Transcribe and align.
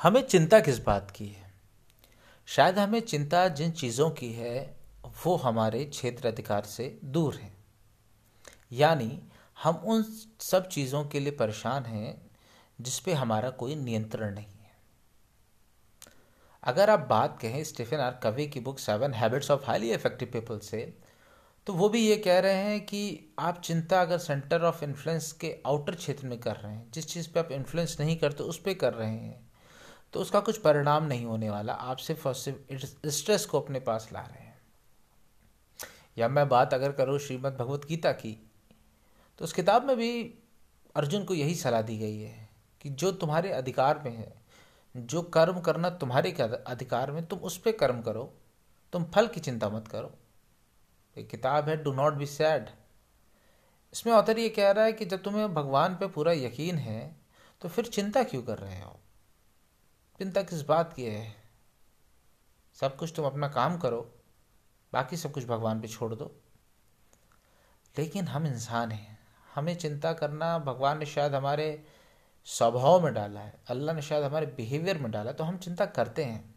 हमें 0.00 0.20
चिंता 0.22 0.60
किस 0.60 0.78
बात 0.78 1.10
की 1.10 1.26
है? 1.26 1.52
शायद 2.48 2.78
हमें 2.78 3.00
चिंता 3.00 3.48
जिन 3.48 3.70
चीज़ों 3.70 4.10
की 4.10 4.32
है, 4.32 4.76
वो 5.26 5.36
हमारे 5.36 5.84
क्षेत्र 5.84 6.28
अधिकार 6.28 6.62
से 6.62 6.98
दूर 7.04 7.34
है। 7.34 7.52
यानी 8.72 9.22
हम 9.62 9.76
उन 9.76 10.02
सब 10.40 10.68
चीज़ों 10.68 11.04
के 11.04 11.20
लिए 11.20 11.32
परेशान 11.32 11.84
हैं, 11.84 12.30
जिस 12.80 12.98
पे 13.00 13.12
हमारा 13.12 13.50
कोई 13.50 13.74
नियंत्रण 13.74 14.34
नहीं 14.34 14.46
है। 14.46 14.70
अगर 16.62 16.90
आप 16.90 17.00
बात 17.00 17.38
कहें 17.42 17.62
स्टीफन 17.64 17.96
आर 17.96 18.18
कवी 18.22 18.46
की 18.46 18.60
book 18.60 18.78
seven 18.78 19.14
habits 19.14 19.50
of 19.50 19.66
highly 19.66 19.90
effective 19.90 20.30
people 20.32 20.58
से 20.58 20.82
तो 21.66 21.72
वो 21.72 21.88
भी 21.88 22.00
ये 22.00 22.16
कह 22.16 22.38
रहे 22.38 22.54
हैं 22.54 22.80
कि 22.80 23.34
आप 23.38 23.60
चिंता 23.60 24.00
अगर 24.02 24.18
सेंटर 24.18 24.62
ऑफ़ 24.62 24.84
इन्फ्लुएंस 24.84 25.30
के 25.32 25.54
आउटर 25.66 25.94
क्षेत्र 25.94 26.26
में 26.26 26.38
कर 26.40 26.56
रहे 26.56 26.72
हैं, 26.72 26.90
जिस 26.90 27.06
चीज़ 27.06 27.30
पे 27.32 27.40
आप 27.40 27.52
इन्फ्लुएंस 27.52 27.96
नहीं 28.00 28.16
करते 28.16 28.42
उस 28.42 28.58
पर 28.58 28.74
कर 28.74 28.94
रहे 28.94 29.10
हैं 29.10 29.49
तो 30.14 30.20
उसका 30.20 30.40
कुछ 30.40 30.58
परिणाम 30.58 31.04
नहीं 31.04 31.24
होने 31.24 31.50
वाला। 31.50 31.72
आप 31.72 31.96
सिर्फ़ 31.96 32.28
और 32.28 32.34
सिर्फ़ 32.34 33.06
स्ट्रेस 33.08 33.46
को 33.46 33.60
अपने 33.60 33.80
पास 33.80 34.08
ला 34.12 34.20
रहे 34.20 34.44
हैं। 34.44 34.58
या 36.18 36.28
मैं 36.28 36.48
बात 36.48 36.74
अगर 36.74 36.92
करूँ 36.92 37.18
श्रीमद् 37.18 37.56
भगवत 37.56 37.84
गीता 37.88 38.12
की 38.12 38.32
तो 39.38 39.44
उस 39.44 39.52
किताब 39.52 39.84
में 39.84 39.96
भी 39.96 40.22
अर्जुन 40.94 41.24
को 41.24 41.34
यही 41.34 41.54
सलाह 41.54 41.82
दी 41.82 41.98
गई 41.98 42.18
है 42.18 42.48
कि 42.80 42.90
जो 42.90 43.12
तुम्हारे 43.12 43.50
अधिकार 43.52 44.02
में 44.04 44.16
है, 44.16 44.32
जो 44.94 45.22
कर्म 45.22 45.60
करना 45.60 45.90
तुम्हारे 45.90 46.30
अधिकार 46.66 47.10
में, 47.10 47.24
तुम 47.26 47.38
उस 47.38 47.56
पर 47.58 47.72
कर्म 47.72 48.00
करो, 48.02 48.32
तुम 48.92 49.04
फल 49.04 49.26
की 49.26 49.40
चिंता 49.40 49.68
मत 49.68 49.88
करो। 49.88 50.12
एक 51.16 51.28
किताब 51.30 51.68
है 51.68 51.76
डू 51.82 51.92
नॉट 51.92 52.14
बी 52.14 52.26
सैड 52.26 52.68
इसमें 53.92 54.12
ऑथर 54.12 54.38
ये 54.38 54.48
कह 54.48 54.70
रहा 54.70 54.84
है 54.84 54.92
कि 54.92 55.04
जब 55.04 55.22
तुम्हें 55.22 55.52
भगवान 55.54 55.94
पे 55.94 56.06
पूरा 56.06 56.32
यकीन 56.32 56.78
है 56.78 57.16
तो 57.62 57.68
फिर 57.68 57.84
चिंता 57.86 58.22
क्यों 58.22 58.42
कर 58.42 58.58
रहे 58.58 58.80
हो? 58.80 58.98
चिंता 60.20 60.42
किस 60.42 60.62
बात 60.62 60.92
की 60.92 61.04
है। 61.04 61.34
सब 62.74 62.96
कुछ 62.96 63.12
तुम 63.16 63.26
अपना 63.26 63.48
काम 63.48 63.78
करो, 63.78 64.14
बाकी 64.92 65.16
सब 65.16 65.32
कुछ 65.32 65.44
भगवान 65.44 65.80
पे 65.80 65.88
छोड़ 65.88 66.14
दो। 66.14 66.40
लेकिन 67.98 68.28
हम 68.28 68.46
इंसान 68.46 68.92
हैं। 68.92 69.18
हमें 69.54 69.76
चिंता 69.76 70.12
करना 70.12 70.58
भगवान 70.58 70.98
ने 70.98 71.06
शायद 71.06 71.34
हमारे 71.34 71.84
स्वभाव 72.44 73.04
में 73.04 73.14
डाला 73.14 73.40
है, 73.40 73.60
अल्लाह 73.68 73.96
ने 73.96 74.02
शायद 74.02 74.24
हमारे 74.24 74.46
बिहेवियर 74.46 74.98
में 74.98 75.10
डाला 75.10 75.32
तो 75.32 75.44
हम 75.44 75.58
चिंता 75.58 75.86
करते 75.86 76.24
हैं। 76.24 76.54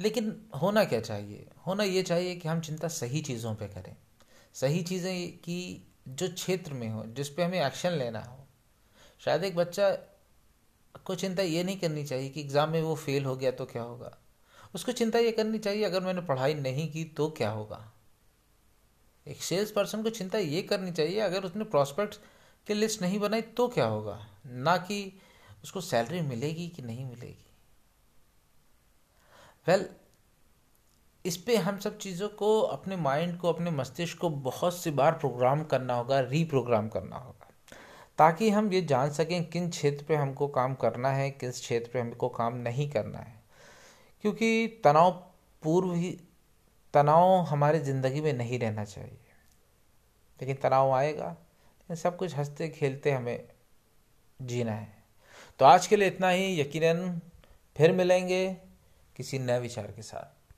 लेकिन 0.00 0.50
होना 0.62 0.84
क्या 0.84 1.00
चाहिए? 1.00 1.50
होना 1.66 1.84
ये 1.84 2.02
चाहिए 2.02 2.36
कि 2.36 2.48
हम 2.48 2.60
चिंता 2.60 2.88
सही 2.88 3.20
चीज़ों 3.20 3.54
पे 3.54 3.68
करें। 3.68 3.96
सही 4.54 4.82
चीज़ें 4.82 5.38
की 5.38 5.92
जो 6.08 6.28
क्षेत्र 6.28 6.72
में 6.72 6.88
हो, 6.88 7.04
जिस 7.06 7.28
पे 7.28 7.44
हमें 7.44 7.66
एक्शन 7.66 7.90
लेना 7.90 8.20
हो। 8.20 8.46
शायद 9.20 9.44
एक 9.44 9.56
बच्चा 9.56 9.98
को 11.02 11.14
चिंता 11.14 11.42
ये 11.42 11.64
नहीं 11.64 11.78
करनी 11.78 12.04
चाहिए 12.04 12.30
कि 12.30 12.40
एग्ज़ाम 12.40 12.70
में 12.70 12.82
वो 12.82 12.94
फेल 12.94 13.24
हो 13.24 13.36
गया 13.36 13.50
तो 13.50 13.64
क्या 13.64 13.82
होगा? 13.82 14.18
उसको 14.74 14.92
चिंता 14.92 15.18
ये 15.18 15.32
करनी 15.32 15.58
चाहिए 15.58 15.84
अगर 15.84 16.00
मैंने 16.00 16.20
पढ़ाई 16.20 16.54
नहीं 16.54 16.92
की 16.92 17.04
तो 17.04 17.30
क्या 17.30 17.50
होगा? 17.50 17.92
एक 19.28 19.42
सेल्स 19.42 19.70
पर्सन 19.70 20.02
को 20.02 20.10
चिंता 20.10 20.38
ये 20.38 20.62
करनी 20.62 20.92
चाहिए 20.92 21.20
अगर 21.20 21.44
उसने 21.44 21.64
प्रॉस्पेक्ट 21.64 22.14
की 22.66 22.74
लिस्ट 22.74 23.02
नहीं 23.02 23.18
बनाई 23.18 23.42
तो 23.42 23.68
क्या 23.68 23.86
होगा? 23.86 24.26
ना 24.46 24.76
कि 24.76 25.20
उसको 25.64 25.80
सैलरी 25.80 26.20
मिलेगी 26.20 26.68
कि 26.68 26.82
नहीं 26.82 27.04
मिलेगी? 27.04 27.46
वेल 29.68 29.80
well, 29.80 29.92
इस 31.26 31.36
पे 31.36 31.56
हम 31.56 31.78
सब 31.78 31.98
चीज़ों 31.98 32.28
को 32.28 32.60
अपने 32.60 32.96
माइंड 32.96 33.40
को 33.40 33.52
अपने 33.52 33.70
मस्तिष्क 33.70 34.18
को 34.18 34.30
बहुत 34.30 34.78
सी 34.78 34.90
बार 34.90 35.12
प्रोग्राम 35.12 35.64
करना 35.64 35.94
होगा 35.94 36.20
रीप्रोग्राम 36.20 36.88
करना 36.88 37.16
होगा। 37.16 37.43
ताकि 38.18 38.50
हम 38.50 38.72
ये 38.72 38.82
जान 38.82 39.10
सकें 39.10 39.44
किन 39.50 39.70
क्षेत्र 39.70 40.04
पे 40.04 40.16
हमको 40.16 40.48
काम 40.48 40.74
करना 40.74 41.08
है, 41.08 41.30
किस 41.30 41.60
क्षेत्र 41.60 41.90
पे 41.92 42.00
हमको 42.00 42.28
काम 42.28 42.56
नहीं 42.56 42.90
करना 42.90 43.18
है। 43.18 43.42
क्योंकि 44.22 44.80
तनाव 44.84 45.10
पूर्व 45.62 45.94
ही, 45.94 46.20
तनाव 46.94 47.40
हमारे 47.40 47.78
ज़िंदगी 47.78 48.20
में 48.20 48.32
नहीं 48.32 48.58
रहना 48.58 48.84
चाहिए। 48.84 49.18
लेकिन 50.40 50.56
तनाव 50.56 50.92
आएगा 50.92 51.36
सब 51.92 52.16
कुछ 52.16 52.36
हँसते 52.36 52.68
खेलते 52.68 53.10
हमें 53.10 53.48
जीना 54.42 54.72
है। 54.72 55.04
तो 55.58 55.64
आज 55.64 55.86
के 55.86 55.96
लिए 55.96 56.08
इतना 56.08 56.28
ही, 56.28 56.60
यकीनन 56.60 57.20
फिर 57.76 57.92
मिलेंगे 57.92 58.56
किसी 59.16 59.38
नए 59.38 59.60
विचार 59.60 59.86
के 59.86 60.02
साथ। 60.02 60.43